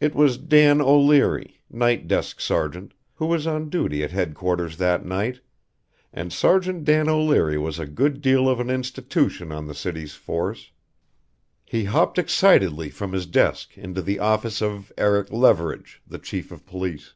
It 0.00 0.16
was 0.16 0.36
Dan 0.36 0.80
O'Leary, 0.80 1.62
night 1.70 2.08
desk 2.08 2.40
sergeant, 2.40 2.92
who 3.14 3.26
was 3.26 3.46
on 3.46 3.68
duty 3.68 4.02
at 4.02 4.10
headquarters 4.10 4.78
that 4.78 5.06
night, 5.06 5.42
and 6.12 6.32
Sergeant 6.32 6.82
Dan 6.84 7.08
O'Leary 7.08 7.56
was 7.56 7.78
a 7.78 7.86
good 7.86 8.20
deal 8.20 8.48
of 8.48 8.58
an 8.58 8.68
institution 8.68 9.52
on 9.52 9.68
the 9.68 9.72
city's 9.74 10.14
force. 10.16 10.72
He 11.64 11.84
hopped 11.84 12.18
excitedly 12.18 12.90
from 12.90 13.12
his 13.12 13.26
desk 13.26 13.78
into 13.78 14.02
the 14.02 14.18
office 14.18 14.60
of 14.60 14.90
Eric 14.98 15.30
Leverage, 15.30 16.02
the 16.04 16.18
chief 16.18 16.50
of 16.50 16.66
police. 16.66 17.14